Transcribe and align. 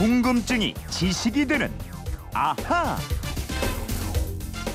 궁금증이 0.00 0.72
지식이 0.88 1.44
되는 1.44 1.70
아하. 2.32 2.96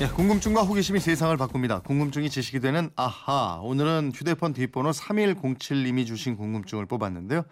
예, 0.00 0.06
궁금증과 0.06 0.62
호기심이 0.62 1.00
세상을 1.00 1.36
바꿉니다. 1.36 1.80
궁금증이 1.80 2.30
지식이 2.30 2.60
되는 2.60 2.90
아하. 2.94 3.58
오늘은 3.60 4.12
휴대폰 4.14 4.52
뒷번호 4.52 4.92
3107님이 4.92 6.06
주신 6.06 6.36
궁금증을 6.36 6.86
뽑았는데요. 6.86 7.42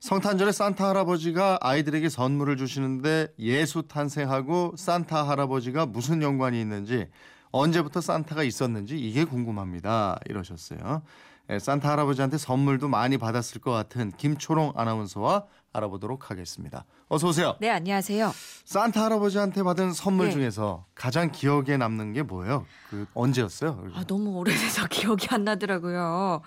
성탄절에 0.00 0.52
산타 0.52 0.86
할아버지가 0.86 1.60
아이들에게 1.62 2.10
선물을 2.10 2.58
주시는데 2.58 3.28
예수 3.38 3.84
탄생하고 3.88 4.74
산타 4.76 5.26
할아버지가 5.26 5.86
무슨 5.86 6.20
연관이 6.20 6.60
있는지 6.60 7.06
언제부터 7.52 8.02
산타가 8.02 8.42
있었는지 8.42 8.98
이게 8.98 9.24
궁금합니다. 9.24 10.18
이러셨어요. 10.28 11.00
예, 11.48 11.58
산타 11.58 11.90
할아버지한테 11.90 12.36
선물도 12.36 12.88
많이 12.88 13.16
받았을 13.16 13.62
것 13.62 13.70
같은 13.70 14.12
김초롱 14.18 14.74
아나운서와 14.76 15.44
알아보도록 15.74 16.30
하겠습니다. 16.30 16.84
어서 17.08 17.28
오세요. 17.28 17.56
네, 17.60 17.68
안녕하세요. 17.68 18.32
산타 18.64 19.04
할아버지한테 19.04 19.62
받은 19.62 19.92
선물 19.92 20.28
네. 20.28 20.32
중에서 20.32 20.86
가장 20.94 21.30
기억에 21.30 21.76
남는 21.76 22.12
게 22.12 22.22
뭐예요? 22.22 22.64
그 22.88 23.06
언제였어요? 23.12 23.88
아, 23.94 24.04
너무 24.06 24.30
오래돼서 24.38 24.86
기억이 24.88 25.26
안 25.30 25.44
나더라고요. 25.44 26.40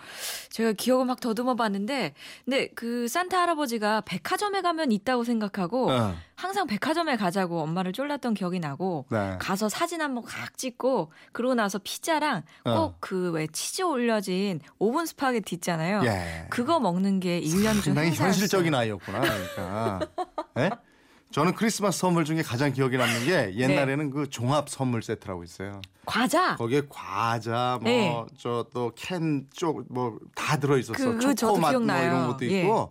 제가 0.49 0.71
기억을 0.71 1.05
막 1.05 1.19
더듬어 1.19 1.55
봤는데, 1.55 2.13
근데 2.45 2.69
그 2.69 3.07
산타 3.07 3.39
할아버지가 3.39 4.01
백화점에 4.01 4.61
가면 4.61 4.91
있다고 4.91 5.23
생각하고, 5.25 5.91
어, 5.91 6.15
항상 6.35 6.65
백화점에 6.65 7.17
가자고 7.17 7.61
엄마를 7.61 7.91
쫄랐던 7.93 8.33
기억이 8.33 8.59
나고, 8.59 9.05
네. 9.09 9.35
가서 9.39 9.69
사진 9.69 10.01
한번 10.01 10.23
각 10.23 10.57
찍고, 10.57 11.11
그러고 11.33 11.53
나서 11.53 11.79
피자랑 11.83 12.43
어. 12.63 12.93
꼭그 12.99 13.31
왜 13.31 13.47
치즈 13.47 13.81
올려진 13.83 14.61
오븐 14.79 15.05
스파게티 15.05 15.55
있잖아요. 15.55 16.01
예. 16.05 16.47
그거 16.49 16.79
먹는 16.79 17.19
게 17.19 17.41
1년 17.41 17.73
중 17.73 17.81
상당히 17.81 18.07
행사였어요. 18.09 18.27
현실적인 18.27 18.73
아이였구나. 18.73 19.16
그러니까. 19.21 19.99
예? 20.59 20.69
저는 21.31 21.53
크리스마스 21.55 21.99
선물 21.99 22.23
중에 22.23 22.41
가장 22.41 22.71
기억에 22.71 22.95
남는 22.97 23.25
게 23.25 23.53
옛날에는 23.55 24.11
그 24.11 24.29
종합 24.29 24.69
선물 24.69 25.03
세트라고 25.03 25.43
있어요. 25.43 25.81
과자. 26.05 26.55
거기에 26.55 26.83
과자 26.87 27.79
네. 27.83 28.09
뭐저 28.09 28.67
또 28.73 28.91
캔 28.95 29.45
쪽 29.53 29.83
뭐 29.89 30.17
다 30.35 30.57
들어 30.57 30.77
있었어. 30.77 30.97
그- 30.97 31.17
그 31.17 31.35
초코맛 31.35 31.73
뭐. 31.81 31.95
이런 31.97 32.27
것도 32.27 32.49
예. 32.49 32.61
있고 32.61 32.89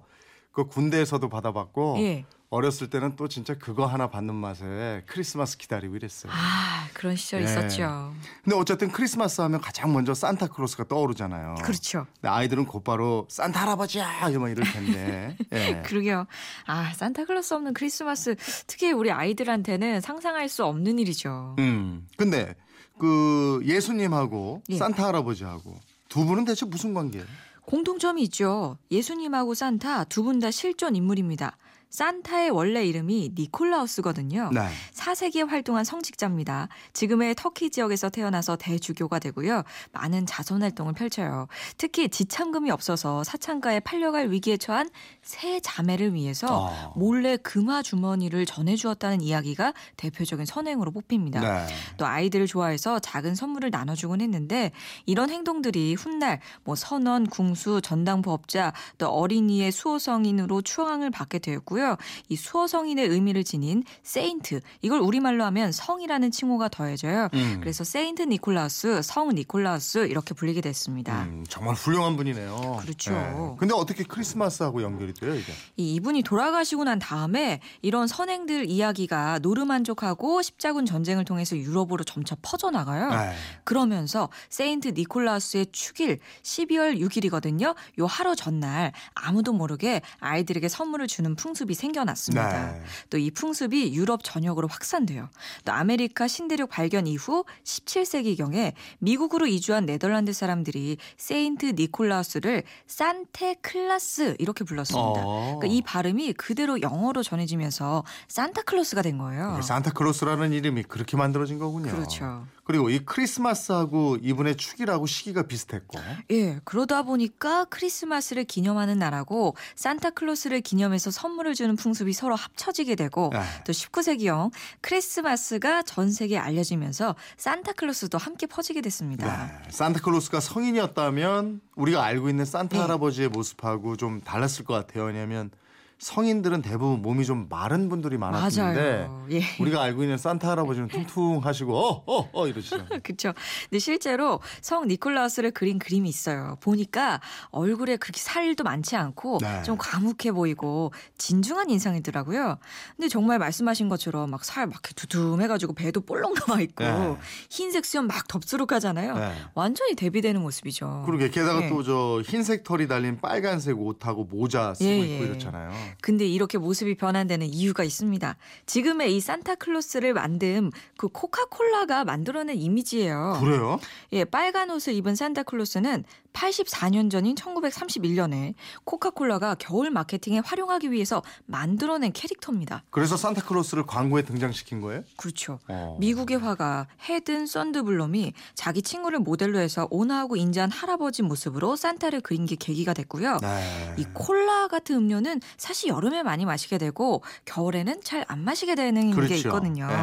그 0.56 0.64
군대에서도 0.68 1.28
받아봤고 1.28 1.96
예. 1.98 2.24
어렸을 2.48 2.88
때는 2.88 3.16
또 3.16 3.28
진짜 3.28 3.58
그거 3.58 3.84
하나 3.84 4.08
받는 4.08 4.34
맛에 4.34 5.02
크리스마스 5.04 5.58
기다리고 5.58 5.96
이랬어요. 5.96 6.32
아, 6.34 6.88
그런 6.94 7.14
시절 7.14 7.42
예. 7.42 7.44
있었죠. 7.44 8.14
근데 8.42 8.56
어쨌든 8.56 8.90
크리스마스 8.90 9.42
하면 9.42 9.60
가장 9.60 9.92
먼저 9.92 10.14
산타클로스가 10.14 10.84
떠오르잖아요. 10.84 11.56
그렇죠. 11.62 12.06
근데 12.14 12.28
아이들은 12.28 12.64
곧바로 12.64 13.26
산타 13.28 13.60
할아버지야 13.60 14.30
이러면 14.30 14.52
이럴 14.52 14.64
텐데. 14.72 15.36
예. 15.52 15.82
그러게요. 15.84 16.26
아, 16.64 16.90
산타클로스 16.94 17.52
없는 17.52 17.74
크리스마스 17.74 18.36
특히 18.66 18.92
우리 18.92 19.12
아이들한테는 19.12 20.00
상상할 20.00 20.48
수 20.48 20.64
없는 20.64 20.98
일이죠. 20.98 21.56
음. 21.58 22.08
근데 22.16 22.54
그 22.98 23.60
예수님하고 23.62 24.62
예. 24.70 24.78
산타 24.78 25.06
할아버지하고 25.06 25.78
두 26.08 26.24
분은 26.24 26.46
대체 26.46 26.64
무슨 26.64 26.94
관계예요? 26.94 27.26
공통점이 27.66 28.22
있죠. 28.24 28.78
예수님하고 28.90 29.54
산타 29.54 30.04
두 30.04 30.22
분 30.22 30.38
다 30.40 30.50
실존 30.50 30.94
인물입니다. 30.96 31.56
산타의 31.90 32.50
원래 32.50 32.84
이름이 32.84 33.32
니콜라우스거든요. 33.36 34.50
네. 34.52 34.68
4세기에 34.92 35.48
활동한 35.48 35.84
성직자입니다. 35.84 36.68
지금의 36.92 37.34
터키 37.36 37.70
지역에서 37.70 38.10
태어나서 38.10 38.56
대주교가 38.56 39.18
되고요. 39.18 39.62
많은 39.92 40.26
자선 40.26 40.62
활동을 40.62 40.92
펼쳐요. 40.92 41.46
특히 41.78 42.08
지참금이 42.08 42.70
없어서 42.70 43.24
사창가에 43.24 43.80
팔려갈 43.80 44.30
위기에 44.30 44.56
처한 44.56 44.90
세 45.22 45.60
자매를 45.60 46.14
위해서 46.14 46.68
아. 46.68 46.92
몰래 46.96 47.36
금화 47.36 47.82
주머니를 47.82 48.46
전해 48.46 48.76
주었다는 48.76 49.20
이야기가 49.20 49.72
대표적인 49.96 50.44
선행으로 50.44 50.90
뽑힙니다. 50.90 51.40
네. 51.40 51.66
또 51.96 52.06
아이들을 52.06 52.46
좋아해서 52.46 52.98
작은 52.98 53.34
선물을 53.34 53.70
나눠 53.70 53.94
주곤 53.94 54.20
했는데 54.20 54.72
이런 55.06 55.30
행동들이 55.30 55.94
훗날 55.94 56.40
뭐 56.64 56.74
선원, 56.74 57.26
궁수, 57.26 57.80
전당포업자 57.80 58.72
또 58.98 59.08
어린이의 59.08 59.72
수호성인으로 59.72 60.62
추앙을 60.62 61.10
받게 61.10 61.38
되었고 61.38 61.75
요. 61.80 61.96
이 62.28 62.36
수호성인의 62.36 63.08
의미를 63.08 63.44
지닌 63.44 63.84
Saint 64.02 64.60
이걸 64.82 65.00
우리말로 65.00 65.44
하면 65.44 65.72
성이라는 65.72 66.30
칭호가 66.30 66.68
더해져요. 66.68 67.28
음. 67.34 67.58
그래서 67.60 67.84
세인트 67.84 68.22
니콜라우스, 68.22 69.02
성 69.02 69.28
니콜라우스 69.34 70.06
이렇게 70.06 70.34
불리게 70.34 70.60
됐습니다. 70.60 71.24
음, 71.24 71.44
정말 71.48 71.74
훌륭한 71.74 72.16
분이네요. 72.16 72.78
그렇죠. 72.80 73.12
예. 73.12 73.56
근데 73.58 73.74
어떻게 73.74 74.04
크리스마스하고 74.04 74.82
연결이 74.82 75.12
돼요, 75.14 75.34
이게? 75.34 75.52
이 75.76 75.94
이분이 75.94 76.22
돌아가시고 76.22 76.84
난 76.84 76.98
다음에 76.98 77.60
이런 77.82 78.06
선행들 78.06 78.68
이야기가 78.70 79.40
노르만족하고 79.40 80.42
십자군 80.42 80.86
전쟁을 80.86 81.24
통해서 81.24 81.56
유럽으로 81.56 82.04
점차 82.04 82.36
퍼져나가요. 82.42 83.10
네. 83.10 83.34
그러면서 83.64 84.28
세인트 84.48 84.88
니콜라우스의 84.88 85.66
축일 85.72 86.18
12월 86.42 86.98
6일이거든요. 87.00 87.74
요 87.98 88.06
하루 88.06 88.34
전날 88.36 88.92
아무도 89.14 89.52
모르게 89.52 90.02
아이들에게 90.20 90.68
선물을 90.68 91.06
주는 91.06 91.34
풍습이 91.34 91.65
생겨났습니다. 91.74 92.72
네. 92.72 92.82
또이 93.10 93.30
풍습이 93.30 93.94
유럽 93.94 94.22
전역으로 94.24 94.68
확산돼요. 94.68 95.28
또 95.64 95.72
아메리카 95.72 96.28
신대륙 96.28 96.70
발견 96.70 97.06
이후 97.06 97.44
17세기경에 97.64 98.74
미국으로 98.98 99.46
이주한 99.46 99.86
네덜란드 99.86 100.32
사람들이 100.32 100.98
세인트 101.16 101.74
니콜라우스를 101.76 102.62
산테클라스 102.86 104.36
이렇게 104.38 104.64
불렀습니다. 104.64 105.22
어. 105.24 105.56
그러니까 105.58 105.66
이 105.66 105.82
발음이 105.82 106.32
그대로 106.34 106.80
영어로 106.80 107.22
전해지면서 107.22 108.04
산타클로스가 108.28 109.02
된 109.02 109.18
거예요. 109.18 109.60
산타클로스라는 109.62 110.52
이름이 110.52 110.84
그렇게 110.84 111.16
만들어진 111.16 111.58
거군요. 111.58 111.90
그렇죠. 111.90 112.46
그리고 112.66 112.90
이 112.90 112.98
크리스마스하고 112.98 114.18
이분의 114.20 114.56
축이라고 114.56 115.06
시기가 115.06 115.44
비슷했고. 115.44 116.00
예, 116.32 116.58
그러다 116.64 117.04
보니까 117.04 117.64
크리스마스를 117.66 118.42
기념하는 118.42 118.98
날하고 118.98 119.54
산타클로스를 119.76 120.62
기념해서 120.62 121.12
선물을 121.12 121.54
주는 121.54 121.76
풍습이 121.76 122.12
서로 122.12 122.34
합쳐지게 122.34 122.96
되고 122.96 123.30
네. 123.32 123.40
또 123.64 123.72
19세기형 123.72 124.50
크리스마스가 124.80 125.82
전 125.82 126.10
세계에 126.10 126.38
알려지면서 126.38 127.14
산타클로스도 127.36 128.18
함께 128.18 128.46
퍼지게 128.46 128.80
됐습니다. 128.80 129.46
네. 129.46 129.70
산타클로스가 129.70 130.40
성인이었다면 130.40 131.60
우리가 131.76 132.02
알고 132.02 132.28
있는 132.28 132.44
산타 132.44 132.78
네. 132.78 132.82
할아버지의 132.82 133.28
모습하고 133.28 133.96
좀 133.96 134.20
달랐을 134.20 134.64
것 134.64 134.74
같아요. 134.74 135.04
왜냐하면 135.04 135.52
성인들은 135.98 136.60
대부분 136.60 137.00
몸이 137.00 137.24
좀 137.24 137.46
마른 137.48 137.88
분들이 137.88 138.18
많았는데. 138.18 139.08
예. 139.30 139.42
우리가 139.60 139.82
알고 139.82 140.02
있는 140.02 140.18
산타 140.18 140.50
할아버지는 140.50 140.88
퉁퉁하시고 140.88 141.74
어어어 141.74 142.28
어, 142.32 142.46
이러시잖아요. 142.46 142.88
그렇죠. 143.02 143.32
근데 143.70 143.78
실제로 143.78 144.40
성 144.60 144.86
니콜라우스를 144.88 145.52
그린 145.52 145.78
그림이 145.78 146.08
있어요. 146.08 146.58
보니까 146.60 147.20
얼굴에 147.50 147.96
그렇게 147.96 148.20
살도 148.20 148.62
많지 148.62 148.94
않고 148.94 149.38
네. 149.40 149.62
좀 149.62 149.76
과묵해 149.78 150.32
보이고 150.32 150.92
진중한 151.16 151.70
인상이더라고요. 151.70 152.58
근데 152.96 153.08
정말 153.08 153.38
말씀하신 153.38 153.88
것처럼 153.88 154.30
막 154.30 154.44
살막 154.44 154.74
이렇게 154.74 154.92
두툼해가지고 154.94 155.72
배도 155.72 156.02
볼록 156.02 156.34
나와 156.34 156.60
있고 156.60 156.84
네. 156.84 157.16
흰색 157.48 157.86
수염 157.86 158.06
막 158.06 158.28
덥수룩하잖아요. 158.28 159.18
네. 159.18 159.32
완전히 159.54 159.94
대비되는 159.94 160.40
모습이죠. 160.42 161.04
그러게 161.06 161.30
게다가 161.30 161.64
예. 161.64 161.68
또저 161.70 162.22
흰색 162.26 162.64
털이 162.64 162.86
달린 162.86 163.18
빨간색 163.20 163.78
옷하고 163.80 164.24
모자 164.24 164.74
쓰고 164.74 164.88
예, 164.88 164.98
있고 164.98 165.24
예. 165.24 165.28
이렇잖아요. 165.28 165.70
근데 166.00 166.26
이렇게 166.26 166.58
모습이 166.58 166.96
변환되는 166.96 167.46
이유가 167.46 167.84
있습니다. 167.84 168.36
지금의 168.66 169.16
이 169.16 169.20
산타클로스를 169.20 170.14
만든 170.14 170.70
그 170.96 171.08
코카콜라가 171.08 172.04
만들어낸 172.04 172.56
이미지예요. 172.56 173.38
그래요? 173.40 173.78
예, 174.12 174.24
빨간 174.24 174.70
옷을 174.70 174.94
입은 174.94 175.14
산타클로스는 175.14 176.04
84년 176.36 177.10
전인 177.10 177.34
1931년에 177.34 178.54
코카콜라가 178.84 179.56
겨울 179.58 179.90
마케팅에 179.90 180.40
활용하기 180.44 180.92
위해서 180.92 181.22
만들어낸 181.46 182.12
캐릭터입니다. 182.12 182.84
그래서 182.90 183.16
산타클로스를 183.16 183.86
광고에 183.86 184.22
등장시킨 184.22 184.80
거예요? 184.80 185.02
그렇죠. 185.16 185.58
어. 185.68 185.96
미국의 185.98 186.38
화가 186.38 186.88
헤든 187.08 187.46
썬드블럼이 187.46 188.34
자기 188.54 188.82
친구를 188.82 189.20
모델로 189.20 189.58
해서 189.58 189.88
온화하고 189.90 190.36
인자한 190.36 190.70
할아버지 190.70 191.22
모습으로 191.22 191.74
산타를 191.76 192.20
그린 192.20 192.44
게 192.44 192.56
계기가 192.56 192.92
됐고요. 192.92 193.38
네. 193.40 193.94
이 193.96 194.04
콜라 194.12 194.68
같은 194.68 194.96
음료는 194.96 195.40
사실 195.56 195.75
여름에 195.88 196.22
많이 196.22 196.44
마시게 196.44 196.76
되고 196.78 197.22
겨울에는 197.46 198.02
잘 198.02 198.26
안 198.28 198.44
마시게 198.44 198.74
되는 198.74 199.10
게 199.10 199.14
그렇죠. 199.14 199.34
있거든요. 199.34 199.86
네. 199.86 199.94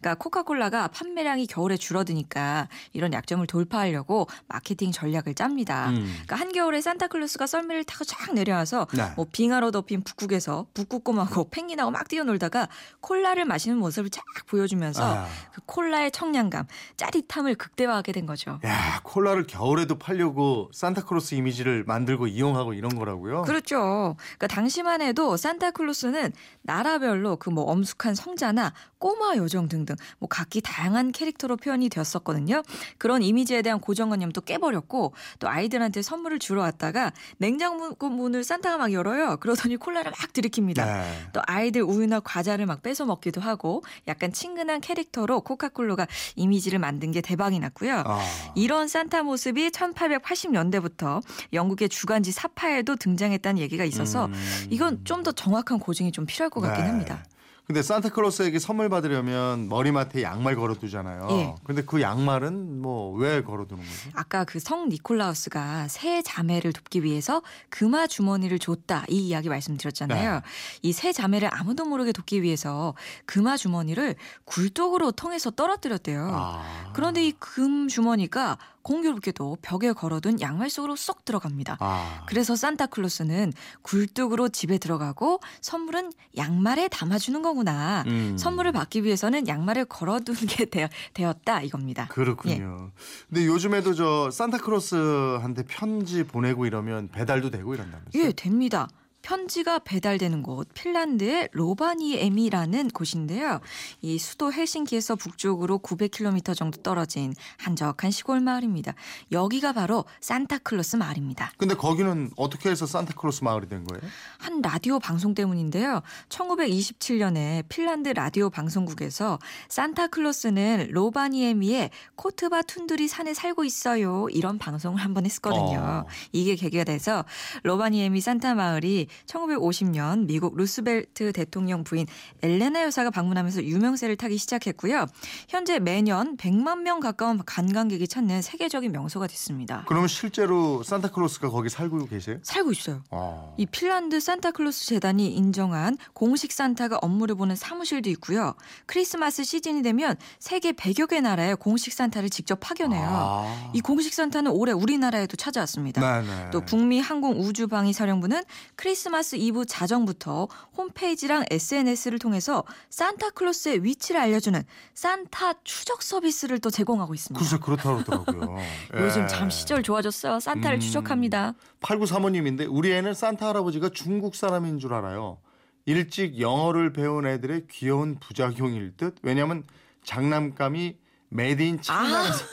그러니까 0.00 0.14
코카콜라가 0.16 0.88
판매량이 0.88 1.46
겨울에 1.46 1.76
줄어드니까 1.76 2.68
이런 2.92 3.12
약점을 3.12 3.46
돌파하려고 3.46 4.26
마케팅 4.46 4.92
전략을 4.92 5.34
짭니다. 5.34 5.90
음. 5.90 6.04
그러니까 6.12 6.36
한겨울에 6.36 6.80
산타클로스가 6.80 7.46
썰매를 7.46 7.84
타고 7.84 8.04
쫙 8.04 8.34
내려와서 8.34 8.86
네. 8.94 9.12
뭐 9.16 9.26
빙하로 9.30 9.70
덮인 9.70 10.02
북극에서 10.02 10.66
북극곰하고 10.74 11.48
펭귄하고 11.50 11.90
막 11.90 12.08
뛰어놀다가 12.08 12.68
콜라를 13.00 13.44
마시는 13.44 13.78
모습을 13.78 14.10
쫙 14.10 14.22
보여주면서 14.46 15.04
아. 15.04 15.26
그 15.52 15.60
콜라의 15.66 16.10
청량감, 16.10 16.66
짜릿함을 16.96 17.54
극대화하게 17.54 18.12
된 18.12 18.26
거죠. 18.26 18.60
야 18.64 19.00
콜라를 19.04 19.46
겨울에도 19.46 19.98
팔려고 19.98 20.70
산타클로스 20.74 21.34
이미지를 21.36 21.84
만들고 21.84 22.26
이용하고 22.26 22.74
이런 22.74 22.96
거라고요? 22.96 23.42
그렇죠. 23.42 24.16
그러니까 24.38 24.46
당시만 24.48 25.02
해도 25.02 25.17
그래도 25.18 25.36
산타클로스는 25.36 26.32
나라별로 26.62 27.36
그 27.38 27.48
뭐 27.50 27.64
엄숙한 27.64 28.14
성자나 28.14 28.72
꼬마 28.98 29.36
요정 29.36 29.68
등등 29.68 29.96
뭐 30.18 30.28
각기 30.28 30.60
다양한 30.60 31.12
캐릭터로 31.12 31.56
표현이 31.56 31.88
되었었거든요. 31.88 32.62
그런 32.98 33.22
이미지에 33.22 33.62
대한 33.62 33.80
고정관념도 33.80 34.42
깨버렸고 34.42 35.14
또 35.38 35.48
아이들한테 35.48 36.02
선물을 36.02 36.38
주러 36.38 36.62
왔다가 36.62 37.12
냉장고 37.38 38.08
문을 38.10 38.44
산타가 38.44 38.76
막 38.76 38.92
열어요. 38.92 39.38
그러더니 39.38 39.76
콜라를 39.76 40.10
막 40.10 40.32
들이킵니다. 40.32 40.84
네. 40.84 41.28
또 41.32 41.40
아이들 41.46 41.82
우유나 41.82 42.20
과자를 42.20 42.66
막 42.66 42.82
뺏어 42.82 43.06
먹기도 43.06 43.40
하고 43.40 43.82
약간 44.06 44.32
친근한 44.32 44.80
캐릭터로 44.80 45.40
코카콜로가 45.40 46.06
이미지를 46.36 46.78
만든 46.78 47.10
게 47.12 47.20
대박이 47.20 47.58
났고요. 47.60 48.02
아. 48.04 48.20
이런 48.54 48.88
산타 48.88 49.22
모습이 49.22 49.70
1880년대부터 49.70 51.22
영국의 51.52 51.88
주간지 51.88 52.30
사파에도 52.30 52.96
등장했다는 52.96 53.60
얘기가 53.62 53.84
있어서 53.84 54.26
음. 54.26 54.66
이건 54.70 55.04
좀 55.08 55.22
더 55.24 55.32
정확한 55.32 55.80
고증이 55.80 56.12
좀 56.12 56.26
필요할 56.26 56.50
것 56.50 56.60
같긴 56.60 56.84
네. 56.84 56.90
합니다. 56.90 57.24
근데 57.66 57.82
산타클로스에게 57.82 58.58
선물 58.60 58.88
받으려면 58.88 59.68
머리맡에 59.68 60.22
양말 60.22 60.56
걸어두잖아요. 60.56 61.26
예. 61.32 61.54
근데 61.64 61.82
그 61.82 62.00
양말은 62.00 62.80
뭐 62.80 63.12
왜 63.18 63.42
걸어두는 63.42 63.82
거죠? 63.82 64.10
아까 64.14 64.44
그 64.44 64.58
성 64.58 64.88
니콜라우스가 64.88 65.88
세 65.88 66.22
자매를 66.22 66.72
돕기 66.72 67.02
위해서 67.04 67.42
금화 67.68 68.06
주머니를 68.06 68.58
줬다 68.58 69.04
이 69.10 69.18
이야기 69.28 69.50
말씀드렸잖아요. 69.50 70.34
네. 70.36 70.40
이세 70.80 71.12
자매를 71.12 71.50
아무도 71.52 71.84
모르게 71.84 72.12
돕기 72.12 72.40
위해서 72.42 72.94
금화 73.26 73.58
주머니를 73.58 74.14
굴뚝으로 74.46 75.12
통해서 75.12 75.50
떨어뜨렸대요. 75.50 76.26
아. 76.32 76.90
그런데 76.94 77.26
이 77.26 77.32
금 77.38 77.88
주머니가 77.88 78.56
공교롭게도 78.88 79.58
벽에 79.60 79.92
걸어둔 79.92 80.40
양말 80.40 80.70
속으로 80.70 80.96
쏙 80.96 81.26
들어갑니다. 81.26 81.76
아. 81.78 82.22
그래서 82.26 82.56
산타클로스는 82.56 83.52
굴뚝으로 83.82 84.48
집에 84.48 84.78
들어가고 84.78 85.40
선물은 85.60 86.10
양말에 86.38 86.88
담아주는 86.88 87.42
거구나. 87.42 88.04
음. 88.06 88.38
선물을 88.38 88.72
받기 88.72 89.04
위해서는 89.04 89.46
양말을 89.46 89.84
걸어두는 89.84 90.40
게 90.46 90.64
되어, 90.70 90.88
되었다 91.12 91.60
이겁니다. 91.60 92.06
그렇군요. 92.08 92.90
예. 92.90 93.02
근데 93.28 93.46
요즘에도 93.46 93.92
저 93.92 94.30
산타클로스한테 94.30 95.64
편지 95.64 96.24
보내고 96.24 96.64
이러면 96.64 97.08
배달도 97.08 97.50
되고 97.50 97.74
이런다면서요? 97.74 98.22
예, 98.22 98.32
됩니다. 98.32 98.88
편지가 99.22 99.80
배달되는 99.80 100.42
곳 100.42 100.68
핀란드의 100.74 101.48
로바니에미라는 101.52 102.88
곳인데요. 102.88 103.60
이 104.00 104.18
수도 104.18 104.52
헬싱키에서 104.52 105.16
북쪽으로 105.16 105.80
900km 105.80 106.54
정도 106.56 106.80
떨어진 106.82 107.34
한적한 107.58 108.10
시골 108.10 108.40
마을입니다. 108.40 108.94
여기가 109.32 109.72
바로 109.72 110.04
산타클로스 110.20 110.96
마을입니다. 110.96 111.52
근데 111.58 111.74
거기는 111.74 112.30
어떻게 112.36 112.70
해서 112.70 112.86
산타클로스 112.86 113.44
마을이 113.44 113.68
된 113.68 113.84
거예요? 113.84 114.02
한 114.38 114.62
라디오 114.62 114.98
방송 114.98 115.34
때문인데요. 115.34 116.02
1927년에 116.28 117.64
핀란드 117.68 118.10
라디오 118.10 118.50
방송국에서 118.50 119.38
산타클로스는 119.68 120.88
로바니에미의 120.90 121.90
코르바툰투리 122.16 123.08
산에 123.08 123.34
살고 123.34 123.64
있어요. 123.64 124.28
이런 124.30 124.58
방송을 124.58 125.00
한번 125.00 125.26
했었거든요. 125.26 125.78
어. 125.80 126.06
이게 126.32 126.54
계기가 126.54 126.84
돼서 126.84 127.24
로바니에미 127.64 128.20
산타 128.20 128.54
마을이 128.54 129.07
1950년 129.26 130.26
미국 130.26 130.56
루스벨트 130.56 131.32
대통령 131.32 131.84
부인 131.84 132.06
엘레나 132.42 132.82
여사가 132.82 133.10
방문하면서 133.10 133.64
유명세를 133.64 134.16
타기 134.16 134.38
시작했고요. 134.38 135.06
현재 135.48 135.78
매년 135.78 136.36
100만 136.36 136.82
명 136.82 137.00
가까운 137.00 137.42
관광객이 137.44 138.08
찾는 138.08 138.42
세계적인 138.42 138.92
명소가 138.92 139.26
됐습니다. 139.26 139.84
그러면 139.86 140.08
실제로 140.08 140.82
산타클로스가 140.82 141.50
거기 141.50 141.68
살고 141.68 142.06
계세요? 142.06 142.38
살고 142.42 142.72
있어요. 142.72 143.02
아. 143.10 143.52
이 143.56 143.66
핀란드 143.66 144.20
산타클로스 144.20 144.86
재단이 144.86 145.34
인정한 145.34 145.96
공식 146.12 146.52
산타가 146.52 146.98
업무를 147.02 147.34
보는 147.34 147.56
사무실도 147.56 148.10
있고요. 148.10 148.54
크리스마스 148.86 149.44
시즌이 149.44 149.82
되면 149.82 150.16
세계 150.38 150.72
100여 150.72 151.08
개 151.08 151.20
나라에 151.20 151.54
공식 151.54 151.92
산타를 151.92 152.30
직접 152.30 152.58
파견해요. 152.60 153.08
아. 153.08 153.70
이 153.74 153.80
공식 153.80 154.14
산타는 154.14 154.50
올해 154.50 154.72
우리나라에도 154.72 155.36
찾아왔습니다. 155.36 156.00
네네. 156.00 156.50
또 156.50 156.60
북미 156.60 157.00
항공 157.00 157.40
우주방위 157.40 157.92
사령부는 157.92 158.42
크리스 158.76 158.97
마스 159.06 159.36
이브 159.36 159.66
자정부터 159.66 160.48
홈페이지랑 160.76 161.44
SNS를 161.50 162.18
통해서 162.18 162.64
산타클로스의 162.90 163.84
위치를 163.84 164.20
알려주는 164.20 164.62
산타 164.94 165.62
추적 165.64 166.02
서비스를 166.02 166.58
또 166.58 166.70
제공하고 166.70 167.14
있습니다. 167.14 167.38
글쎄 167.38 167.58
그렇다고 167.62 168.02
그러더라고요. 168.04 168.58
요즘 168.98 169.22
예. 169.22 169.26
참 169.28 169.50
시절 169.50 169.82
좋아졌어요. 169.82 170.40
산타를 170.40 170.78
음. 170.78 170.80
추적합니다. 170.80 171.54
8935님인데 171.80 172.66
우리 172.68 172.92
애는 172.92 173.14
산타 173.14 173.48
할아버지가 173.48 173.90
중국 173.90 174.34
사람인 174.34 174.78
줄 174.78 174.94
알아요. 174.94 175.38
일찍 175.86 176.38
영어를 176.38 176.92
배운 176.92 177.26
애들의 177.26 177.66
귀여운 177.70 178.18
부작용일 178.18 178.96
듯. 178.96 179.16
왜냐하면 179.22 179.64
장난감이 180.04 180.96
made 181.30 181.62
in 181.62 181.80
China에서. 181.80 182.44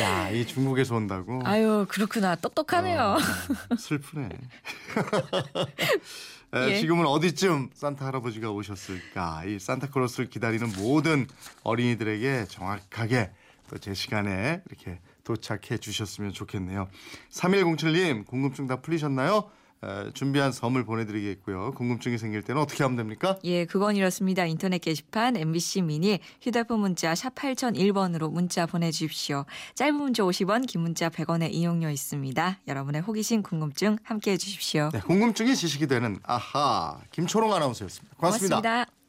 야, 0.00 0.30
이 0.30 0.46
중국에서 0.46 0.94
온다고. 0.96 1.40
아유 1.44 1.86
그렇구나 1.88 2.34
똑똑하네요. 2.36 3.16
어, 3.70 3.76
슬프네. 3.76 4.28
에, 6.54 6.70
예. 6.70 6.76
지금은 6.80 7.06
어디쯤 7.06 7.70
산타 7.74 8.06
할아버지가 8.06 8.50
오셨을까? 8.50 9.44
이 9.46 9.58
산타클로스를 9.58 10.28
기다리는 10.30 10.70
모든 10.78 11.26
어린이들에게 11.64 12.46
정확하게 12.48 13.32
또 13.68 13.78
제 13.78 13.94
시간에 13.94 14.62
이렇게 14.68 15.00
도착해 15.24 15.78
주셨으면 15.78 16.32
좋겠네요. 16.32 16.88
3107님 17.32 18.24
궁금증 18.26 18.68
다 18.68 18.76
풀리셨나요? 18.80 19.50
에, 19.86 20.10
준비한 20.12 20.52
선물 20.52 20.84
보내드리겠고요. 20.84 21.72
궁금증이 21.74 22.18
생길 22.18 22.42
때는 22.42 22.60
어떻게 22.60 22.82
하면 22.82 22.96
됩니까? 22.96 23.38
예, 23.44 23.64
그건 23.64 23.96
이렇습니다. 23.96 24.44
인터넷 24.44 24.78
게시판 24.78 25.36
MBC 25.36 25.82
미니 25.82 26.18
휴대폰 26.40 26.80
문자 26.80 27.14
샵 27.14 27.34
8001번으로 27.34 28.30
문자 28.30 28.66
보내주십시오. 28.66 29.44
짧은 29.74 29.94
문자 29.94 30.22
50원, 30.22 30.66
긴 30.66 30.80
문자 30.80 31.08
100원의 31.08 31.52
이용료 31.52 31.90
있습니다. 31.90 32.60
여러분의 32.66 33.02
호기심, 33.02 33.42
궁금증 33.42 33.98
함께해 34.02 34.36
주십시오. 34.36 34.90
네, 34.92 35.00
궁금증이 35.00 35.54
지식이 35.54 35.86
되는 35.86 36.18
아하 36.24 36.98
김초롱 37.12 37.52
아나운서였습니다. 37.52 38.16
고맙습니다. 38.16 38.60
고맙습니다. 38.60 39.05